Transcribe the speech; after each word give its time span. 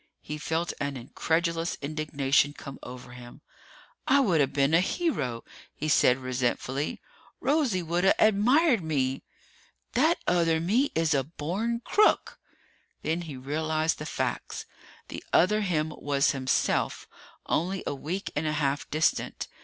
He 0.23 0.39
felt 0.39 0.73
an 0.81 0.97
incredulous 0.97 1.77
indignation 1.79 2.53
come 2.53 2.79
over 2.81 3.11
him. 3.11 3.41
"I 4.07 4.19
woulda 4.21 4.47
been 4.47 4.73
a 4.73 4.79
hero!" 4.81 5.43
he 5.75 5.87
said 5.89 6.17
resentfully. 6.17 6.99
"Rosie 7.39 7.83
woulda 7.83 8.15
admired 8.17 8.81
me! 8.83 9.21
That 9.93 10.17
other 10.25 10.59
me 10.59 10.89
is 10.95 11.13
a 11.13 11.23
born 11.23 11.81
crook!" 11.85 12.39
Then 13.03 13.21
he 13.21 13.37
realized 13.37 13.99
the 13.99 14.07
facts. 14.07 14.65
The 15.09 15.23
other 15.33 15.61
him 15.61 15.93
was 15.95 16.31
himself, 16.31 17.07
only 17.45 17.83
a 17.85 17.93
week 17.93 18.31
and 18.35 18.47
a 18.47 18.53
half 18.53 18.89
distant. 18.89 19.47